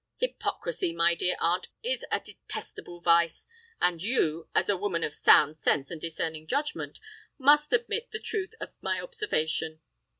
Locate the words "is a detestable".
1.83-3.01